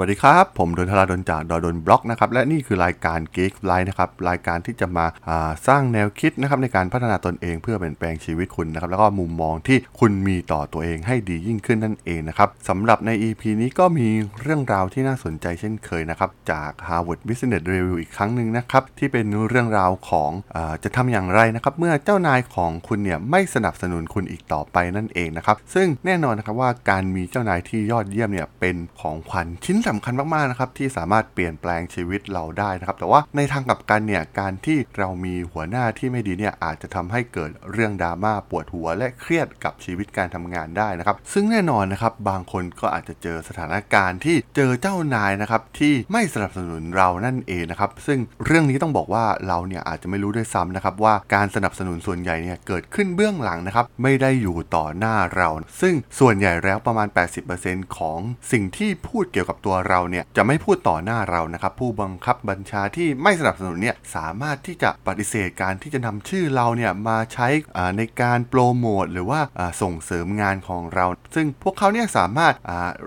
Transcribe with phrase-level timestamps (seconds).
[0.00, 14.08] สวัสดีครับ ผมดนทราดนจากดดนบล็อกนะครับและนี่คือรายการ Geek Life นะครับรายการที่จะมาาสร้างแนวคิดนะครับในการพัฒนาตนเองเพื่อเปลี่ยนแปลงชีวิตคุณนะครับแล้วก็มุมมองที่คุณมีต่อตัวเองให้ดียิ่งขึ้นนั่นเองนะครับสำหรับใน EP นี้ก็มี
[14.42, 55.48] เรื่องราวที่น่าสนใจเช่นเคยนะครับจาก Harvard Business Review อีกครั้งหนึ่งนะครับที่เป็นเรื่องราวของอจะทำอย่างไรนะครับเมื่อเจ้านายของคุณเนี่ยไม่สนับสนุนคุณอีกต่อไปนั่นเองนะครับซึ่งแน่นอนนะครับว่าการมีเจ้านายที่ยอดเยี่ยมเนี่ยเป็นของขวัญชิ้นสำคัญมากๆนะครับที่สามารถเปลี่ยนแปลงชีวิตเราได้นะครับ แต่ว่าในทางกลับกันเนี่ยการที่เรามีหัวหน้าที่ไม่ดีเนี่ยอาจจะทำให้เกิดเรื่องดราม่าปวดหัว และเครียดกับชีวิตการทำงานได้นะครับ ซึ่งแน่นอนนะครับบางคนก็อาจจะเจอสถานการณ์ที่เจอเจ้านายนะครับที่ไม่สนับสนุนเรานั่นเองนะครับ ซึ่งเรื่องนี้ต้องบอกว่าเราเนี่ยอาจจะไม่รู้ด้วยซ้ำนะครับว่าการสนับสนุนส่วนใหญ่เนี่ยเกิดขึ้นเบื้องหลังนะครับไม่ได้อยู่ต่อหน้าเรา
[55.80, 57.08] ซึ่งส่วนใหญ่แล้วประมาณ
[57.52, 58.18] 80%ของ
[58.52, 67.48] สิ่งที่พูดเกี่ยวกับตัวัวเราเนี่ยจะไม่พูดต่อหน้าเรานะครับผู้บังคับบัญชาที่ไม่สนับสนุนเนี่ยสามารถที่จะปฏิเสธการที่จะนำชื่อเราเนี่ยมาใช้
[67.96, 69.40] ในการโปรโมทหรือว่า
[69.82, 72.54] ส่งเสริมงานของเรา ซึ่งพวกเขาเนี่ยสามารถ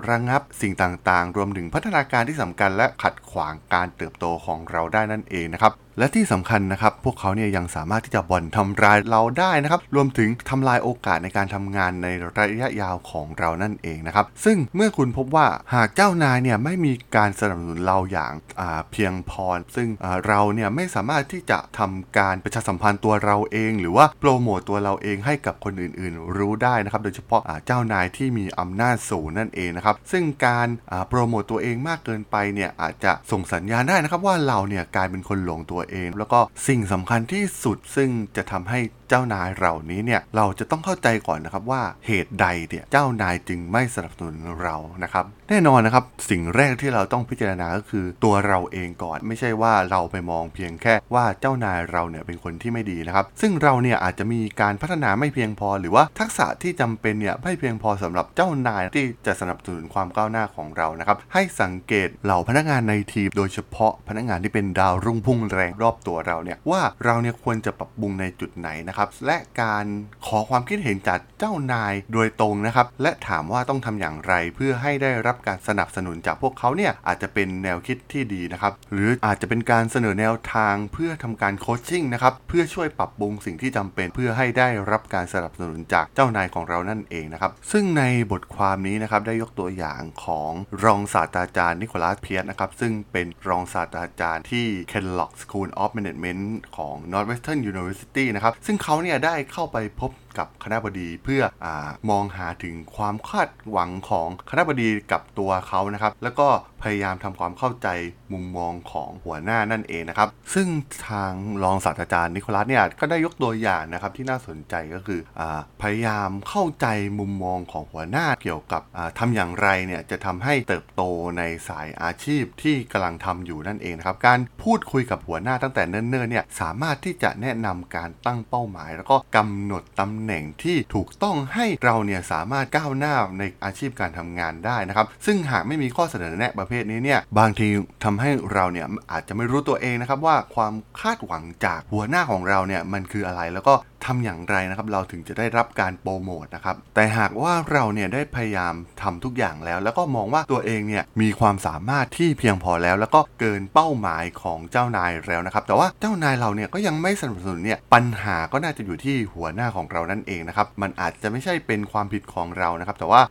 [0.10, 19.88] ระงับสิ่งต่างๆ รวมถึงพัฒนาการที่สำคัญและขัดขวางการเติบโตของเราได้นั่นเองนะครับและที่สำคัญนะครับ พวกเขาเนี่ยยังสามารถที่จะบ่อนทำลายเราได้นะครับ รวมถึงทำลายโอกาสในการทำงานในระยะยาวของเรานั่นเองนะครับ ซึ่งเมื่อคุณพบว่าหากเจ้านายเนี่ยไม่มีการสนับสนุนเราอย่างาเพียงพอ ซึ่ง
[20.28, 38.80] เราเนี่ยไม่สามารถที่จะทำการประชาสัมพันธ์ตัวเราเอง หรือว่าโปรโมตตัวเราเองให้กับคนอื่นๆ รู้ได้นะครับ โดยเฉพาะเจ้านายที่มีอำนาจสูงนั่นเองนะครับ ซึ่งการาโปรโมตตัวเองมากเกินไปเนี่ยอาจจะส่งสัญญาณได้นะครับว่าเราเนี่ยกลายเป็นคนหลงตัวเอง แล้วก็สิ่งสำคัญที่สุดซึ่งจะทำให้
[39.12, 69.86] เจ้านายเหล่านี้เนี่ยเราจะต้องเข้าใจก่อนนะครับว่าเหตุใดเนี่ยเจ้านายจึงไม่สนับสนุนเรานะครับแน่นอนนะครับสิ่งแรกที่เราต้องพิจารณาก็คือตัวเราเองก่อน ไม่ใช่ว่าเราไปมองเพียงแค่ว่าเจ้านายเราเนี่ยเป็นคนที่ไม่ดีนะครับ ซึ่งเราเนี่ยอาจจะมีการพัฒนาไม่เพียงพอ หรือว่าทักษะที่จำเป็นเนี่ยไม่เพียงพอสำหรับเจ้านายที่จะสนับสนุนความก้าวหน้าของเรานะครับให้สังเกตเหล่าพนักงานในทีมโดยเฉพาะพนักงานที่เป็นดาวรุ่งพุ่งแรงรอบตัวเราเนี่ยว่าเราเนี่ยควรจะปรับปรุงในจุดไหนนะครับและการ
[70.28, 90.52] ขอความคิดเห็นจากเจ้านายโดยตรงนะครับ และถามว่าต้องทำอย่างไรเพื่อให้ได้รับการสนับสนุนจากพวกเขาเนี่ยอาจจะเป็นแนวคิดที่ดีนะครับ หรืออาจจะเป็นการเสนอแนวทางเพื่อทำการโคชชิ่งนะครับเพื่อช่วยปรับปรุงสิ่งที่จำเป็น เพื่อให้ได้รับการสนับสนุนจากเจ้านายของเรานั่นเองนะครับซึ่งในบทความนี้นะครับได้ยกตัวอย่างของ
[90.84, 96.44] รองศาสตราจารย์นิโคลัสเพียสนะครับซึ่งเป็นรองศาสตราจารย์ที่ Kellogg School of Management
[96.78, 101.68] ของ Northwestern University นะครับซึ่งเขาเนี่ยได้เข้าไปพบกับคณะบดีเพื่ออ
[102.10, 106.48] มองหาถึงความคาดหวังของคณะบดีกับตัวเขานะครับ แล้วก็
[106.82, 107.88] พยายามทำความเข้าใจ
[108.34, 110.68] มุมมองของหัวหน้านั่นเองนะครับ ซึ่ง
[111.10, 111.34] ทาง
[111.64, 115.42] รองศาสตราจารย์นิโคลัสเนี่ยก็ได้ยกตัวอย่างนะครับที่น่าสนใจก็คืออ
[115.82, 116.88] พยายามเข้าใจ
[117.20, 118.82] มุมมองของหัวหน้าเกี่ยวกับ
[119.20, 121.02] ทำอย่างไรเนี่ยจะทำให้เติบโต
[121.38, 137.68] ในสายอาชีพที่กำลังทำอยู่นั่นเองนะครับการพูดคุยกับหัวหน้าตั้งแต่เนิ่นๆเนี่ยสามารถที่จะแนะนำการตั้งเป้าหมาย แล้วก็กำหนดตำแหน่งที่ถูกต้องให้เราเนี่ยสามารถก้าวหน้าในอาชีพการทำงานได้นะครับ ซึ่งหากไม่มีข้อเสนอแนะประเภทนี้เนี่ยบางที
[138.04, 143.74] ทำให้เราเนี่ยอาจจะไม่รู้ตัวเองนะครับว่าความคาดหวังจากหัวหน้าของเราเนี่ยมันคืออะไรแล้วก็
[144.06, 163.22] ทำอย่างไรนะครับ เราถึงจะได้รับการโปรโมทนะครับ แต่หากว่าเราเนี่ยได้พยายามทำทุกอย่างแล้ว แล้วก็มองว่าตัวเองเนี่ยมีความสามารถที่เพียงพอแล้ว แล้วก็เกินเป้าหมายของเจ้านายแล้วนะครับ แต่ว่าเจ้านายเราเนี่ยก็ยังไม่สนับสนุนเนี่ยปัญหาก็น่าจะอยู่ที่หัวหน้าของเรานั่นเองนะครับ มันอาจจะไม่ใช่เป็นความผิดของเรานะครับ แต่ว่า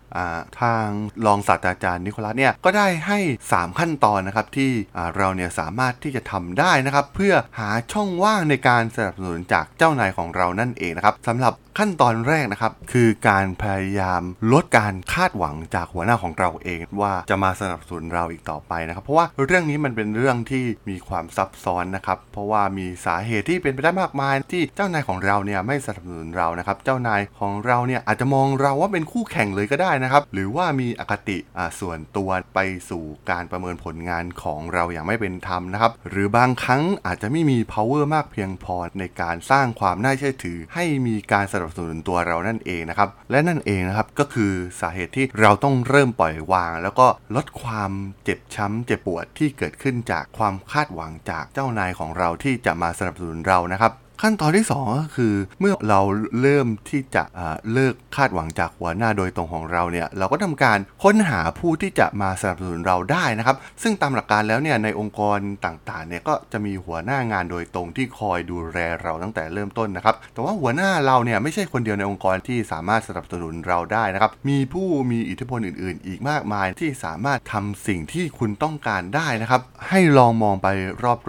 [0.61, 0.87] ทาง
[1.27, 3.19] รองศาสตราจารย์นิโคลัสเนี่ยก็ได้ให้
[3.51, 4.71] 3 ขั้นตอนนะครับที่
[5.17, 14.23] เราเนี่ยสามารถที่จะทำได้นะครับ เพื่อหาช่องว่างในการสนับสนุนจากเจ้านายของเรานั่นเองนะครับสำหรับขั้นตอนแรกนะครับ คือการพยายาม
[14.53, 31.39] ลดการคาดหวังจากหัวหน้าของเราเองว่าจะมาสนับสนุนเราอีกต่อไปนะครับ เพราะว่าเรื่องนี้มันเป็นเรื่องที่มีความซับซ้อนนะครับ เพราะว่ามีสาเหตุที่เป็นไปได้มากมาย ที่เจ้านายของเราเนี่ยไม่สนับสนุนเรานะครับ เจ้านายของเราเนี่ยอาจจะมองเราว่าเป็นคู่แข่งเลยก็ได้นะครับ หรือว่ามีอคติ
[31.81, 32.59] ส่วนตัวไป
[32.91, 47.93] สู่การประเมินผลงานของเราอย่างไม่เป็นธรรมนะครับ หรือบางครั้งอาจจะไม่มี power มากเพียงพอในการสร้างความน่าเชื่อถือ ให้มีการสนับสนุนตัวเรานั่นเองนะครับ และนั่นเองนะครับก็คือสาเหตุที่เราต้องเริ่มปล่อยวาง แล้วก็ลดความ
[48.25, 53.93] เจ็บช้ำเจ็บปวดที่เกิดขึ้นจากความคาดหวังจากเจ้านายของเราที่จะมาสนับสนุนเรานะครับ
[54.23, 56.01] ขั้นตอนที่ 2 ก็คือเมื่อเรา
[56.41, 57.25] เริ่มที่จะ
[57.73, 80.69] เลิกคาดหวังจากหัวหน้าโดยตรงของเราเนี่ยเราก็ทำการค้นหาผู้ที่จะมาสนับสนุนเราได้นะครับ ซึ่งตามหลักการแล้วเนี่ยในองค์กรต่างๆเนี่ยก็จะมีหัวหน้างานโดยตรงที่คอยดูแลเราตั้งแต่เริ่มต้นนะครับ แต่ว่าหัวหน้าเราเนี่ยไม่ใช่คนเดียวในองค์กรที่สามารถสนับสนุนเราได้นะครับ มีผู้มีอิทธิพลอื่น ๆ อีกมากมายที่สามารถทำสิ่งที่คุณต้องการได้นะครับ ให้ลองมองไป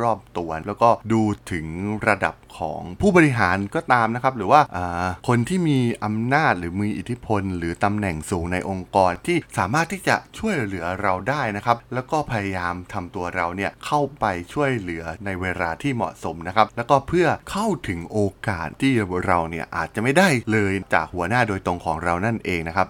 [0.01, 1.21] รอบๆตัวแล้วก็ดู
[1.51, 1.65] ถึง
[2.07, 4.61] ระดับของผู้บริหารก็ตามนะครับ หรือว่า
[5.27, 18.93] คนที่มีอำนาจหรือมีอิทธิพล หรือตำแหน่งสูงในองค์กรที่สามารถที่จะช่วยเหลือเราได้นะครับ แล้วก็พยายามทำตัวเราเนี่ยเข้าไปช่วยเหลือในเวลาที่เหมาะสมนะครับ แล้วก็เพื่อเข้าถึงโอกาสที่
[19.27, 22.87] เราเนี่ยอาจจะไม่ได้เลยจากหัวหน้าโดยตรงของเรานั่นเองนะครับ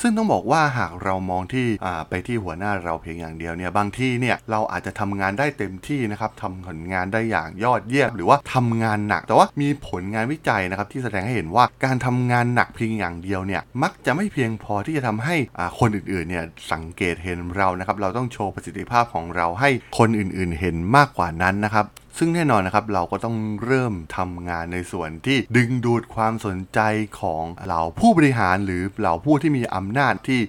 [0.00, 1.66] ซึ่งต้องบอกว่าหากเรามองที่
[2.08, 15.36] ไปที่หัวหน้าเราเพียงอย่างเดียวเนี่ยบางที่เนี่ยเราอาจจะทำงานได้เต็มที่นะครับทำผลงานได้อย่างยอดเยี่ยมหรือว่าทำงานหนัก แต่ว่ามีผลงานวิจัยนะครับที่แสดงให้เห็นว่าการทำงานหนักเพียงอย่างเดียวเนี่ยมักจะไม่เพียงพอที่จะทำให้
[15.78, 21.86] คนอื่นๆเนี่ยสังเกตเห็นเรานะครับเราต้องโชว์ประสิทธิภาพของเราให้คนอื่นๆ เห็นมากกว่านั้นนะครับ
[22.20, 26.80] ซึ่งแน่นอนนะครับเราก็ต้องเริ่มทำงานในส่วนที่ดึงดูดความสนใจ
[27.20, 30.40] ของเหล่าผู้บริหารหรือเหล่าผู้ที่มีออำนาจที่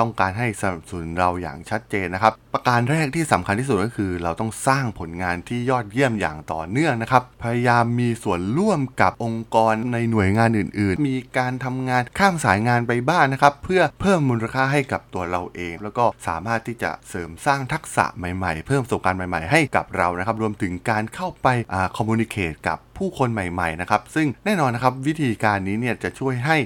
[0.00, 21.48] ต้องการให้สนับสนุนเราอย่างชัดเจนนะครับ ประการแรกที่สำคัญที่สุดก็คือ เราต้องสร้างผลงานที่ยอดเยี่ยมอย่างต่อเนื่องนะครับ พยายามมีส่วนร่วมกับองค์กรในหน่วยงานอื่น ๆ มีการทำงานข้ามสายงานไปบ้างนนะครับ เพื่อเพิ่มมูลค่าให้กับตัวเราเอง แล้วก็สามารถที่จะเสริมสร้างทักษะใหม่ ๆ เพิ่มประสบการณ์ใหม่ ๆ ให้กับเรานะครับ รวมถึงการเข้าไป
[21.96, 26.56] คอมมูนิเคตกับผู้คนใหม่ๆนะครับซึ่งแน่นอนนะครับวิธีการนี้เนี่ยจะช่วยให้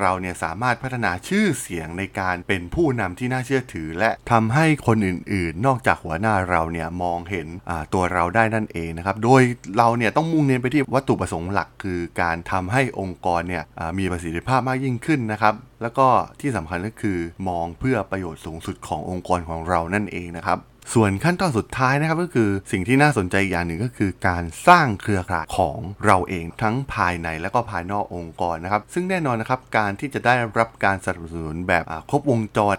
[0.00, 7.46] เราเนี่ยสามารถพัฒนาชื่อเสียงในการเป็นผู้นำที่น่าเชื่อถือ และทำให้คนอื่นๆ นอกจากหัวหน้าเราเนี่ยมองเห็น
[7.94, 9.42] ตัวเราได้นั่นเองนะครับโดย
[9.78, 13.64] เราเนี่ยต้องมุ่งเน้นไปที่วัตถุประสงค์หลัก คือการทำให้องค์กรเนี่ย
[13.98, 16.06] มีประสิทธิภาพมากยิ่งขึ้นนะครับ แล้วก็
[16.40, 20.58] ที่สำคัญก็คือมองเพื่อประโยชน์สูงสุดขององค์กรของเรานั่นเองนะครับ
[20.94, 32.76] ส่วนขั้นตอนสุดท้ายนะครับก็คือสิ่งที่น่าสนใจอย่างหนึ่งก็คือการสร้างเครือข่ายของเราเองทั้งภายในและก็ภายนอกองค์กรนะครับ ซึ่งแน่นอนนะครับการที่จะได้รับการสนับสนุนแบบครบวงจร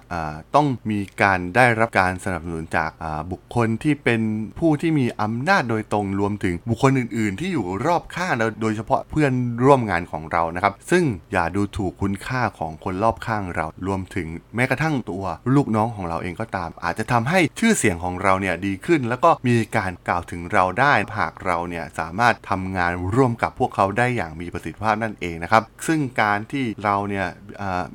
[0.56, 2.92] ต้องมีการได้รับการสนับสนุนจาก
[3.32, 4.22] บุคคลที่เป็น
[4.60, 9.32] ผู้ที่มีอำนาจโดยตรงรวมถึงบุคคลอื่น ๆ ที่อยู่รอบข้างเราโดยเฉพาะเพื่อน
[9.64, 15.24] ร่วมงานของเรานะครับ ซึ่งอย่าดูถูกคุณค่าของคนรอบข้างเรา รวมถึงแม้กระทั่งตัว
[15.56, 27.28] ลูกน้องของเราเองก็ตาม อาจจะทำให้ชื่อเสียงของเราเนี่ยดีขึ้น แล้วก็มีการกล่าวถึงเราได้หากเราเนี่ยสามารถทำงานร่วมกับพวกเขาได้อย่างมีประสิทธิภาพนั่นเองนะครับ ซึ่งการที่เราเนี่ย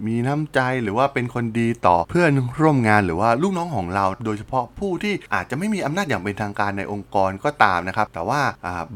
[0.06, 2.30] มีน้ำใจหรือว่าเป็นคนดีต่อเพื่อน
[2.60, 8.42] ร่วมงานหรือว่าลูกน้องของเรา โดยเฉพาะผู้ที่อาจจะไม่มีอำนาจอย่างเป็นทางการในองค์กรก็ตามนะครับ แต่ว่า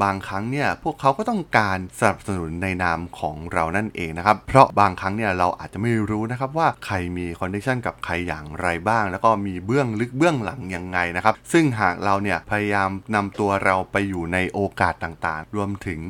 [0.02, 16.00] บางครั้งเนี่ยพวกเขาก็ต้องการสนับสนุนในนามของเรานั่นเองนะครับ เพราะบางครั้งเนี่ยเราอาจจะไม่ไม่รู้นะครับว่าใครมี condition กับใครอย่างไรบ้าง แล้วก็มีเบื้องลึกเบื้องหลังยังไงนะครับ ซึ่งหากเราเนี่ยพยายามนำตัวเราไปอยู่ในโอกาสต่างๆ รวมถึง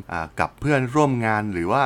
[0.40, 1.82] กับเพื่อนร่วมงานหรือว่า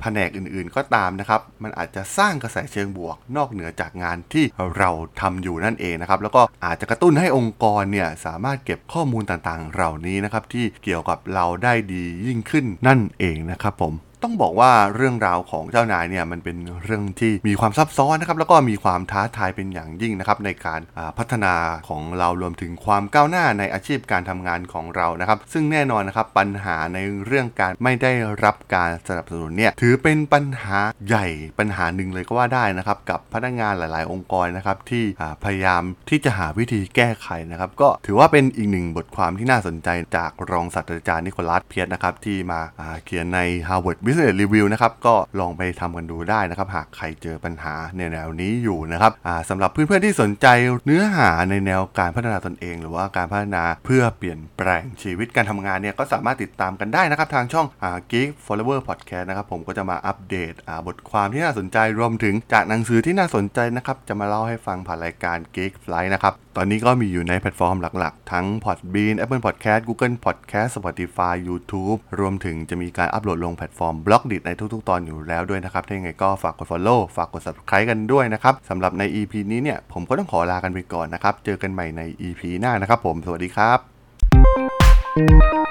[0.00, 4.44] แผนกอื่นๆก็ตามนะครับ มันอาจจะสร้างกระแสเชิงบวก นอกเหนือจากงานที่
[4.78, 4.90] เรา
[5.20, 20.80] ทำอยู่นั่นเองนะครับ แล้วก็อาจจะกระตุ้นให้องค์กรเนี่ยสามารถเก็บข้อมูลต่างๆ เหล่านี้นะครับที่เกี่ยวกับเราได้ดียิ่งขึ้นนั่นเองนะครับผม ต้องบอกว่าเรื่องราวของเจ้านายเนี่ยมันเป็นเรื่องที่มีความซับซ้อนนะครับแล้วก็มีความท้าทายเป็นอย่างยิ่งนะครับในการ
[21.18, 21.54] พัฒนา
[21.88, 28.12] ของเรารวมถึงความก้าวหน้าในอาชีพการทำงานของเรานะครับ ซึ่งแน่นอนนะครับปัญหาในเรื่องการไม่ได้
[28.44, 31.26] รับการสนับสนุนเนี่ยถือเป็นปัญหาใหญ่
[31.58, 35.04] ปัญหาหนึ่งเลยก็ว่าได้นะครับกับพนักงานหลาย ๆ องค์กรนะครับที่
[35.44, 42.60] พยายามที่จะหาวิธีแก้ไขนะครับก็ถือว่าเป็นอีกหนึ่งบทความที่น่าสนใจจากรองศาสตราจารย์นิโคลัสเพียรนะครับที่มา
[43.04, 49.12] เขียนใน Harvard Business Review นะครับก็ลองไปทำกันดูได้นะครับ หากใครเจอปัญหาในแนวนี้อยู่นะครับ
[49.48, 50.46] สำหรับเพื่อนๆที่สนใจ
[50.86, 57.66] เนื้อหาในแนวการพัฒนาตนเอง หรือว่าการพัฒนาเพื่อเปลี่ยนแปลงชีวิตการทำงานเนี่ยก็สามารถติดตามกันได้นะครับ ทางช่อง
[58.10, 60.52] Geek Forever Podcast นะครับผมก็จะมาอัปเดต
[60.86, 74.88] บทความที่น่าสนใจรวมถึงจากหนังสือที่น่าสนใจนะครับจะมาเล่าให้ฟังผ่านรายการ Geek Life นะครับ ตอนนี้ก็มีอยู่ในแพลตฟอร์มหลักๆ ทั้ง Podbean Apple Podcast Google Podcast Spotify YouTube รวมถึงจะมีการอัปโหลดลงแพลตฟอร์ม Blockdit ในทุกๆ
[74.88, 85.63] ตอนอยู่แล้วด้วยนะครับ ถ้าอย่างไรก็ฝากกด Follow ฝากกด Subscribe กันด้วยนะครับสำหรับใน EP นี้เนี่ยผมก็ต้องขอลากันไปก่อนนะครับ เจอกันใหม่ใน EP หน้านะครับผม สวัสดีครับ